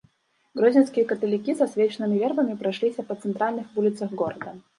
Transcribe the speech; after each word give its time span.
Гродзенскія 0.61 1.05
каталікі 1.11 1.55
з 1.59 1.63
асвечанымі 1.67 2.17
вербамі 2.23 2.57
прайшліся 2.63 3.07
па 3.11 3.19
цэнтральных 3.21 3.65
вуліцах 3.79 4.09
горада. 4.25 4.51